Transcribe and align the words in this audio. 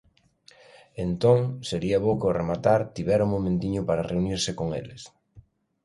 Entón, 1.05 1.37
sería 1.69 1.97
bo 2.03 2.17
que 2.19 2.27
ao 2.27 2.37
rematar 2.41 2.79
tivera 2.95 3.25
un 3.27 3.33
momentiño 3.35 3.81
para 3.87 4.07
reunirse 4.11 4.51
con 4.59 4.67
eles. 4.81 5.01